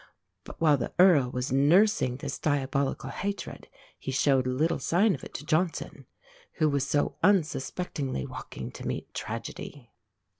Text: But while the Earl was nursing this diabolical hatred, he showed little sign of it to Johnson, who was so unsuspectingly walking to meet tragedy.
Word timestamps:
But 0.45 0.59
while 0.59 0.77
the 0.77 0.91
Earl 0.97 1.29
was 1.29 1.51
nursing 1.51 2.15
this 2.17 2.39
diabolical 2.39 3.11
hatred, 3.11 3.67
he 3.99 4.09
showed 4.11 4.47
little 4.47 4.79
sign 4.79 5.13
of 5.13 5.23
it 5.23 5.31
to 5.35 5.45
Johnson, 5.45 6.07
who 6.53 6.67
was 6.69 6.87
so 6.87 7.17
unsuspectingly 7.21 8.25
walking 8.25 8.71
to 8.71 8.87
meet 8.87 9.13
tragedy. 9.13 9.91